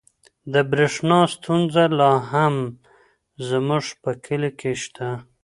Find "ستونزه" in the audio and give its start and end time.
1.35-1.83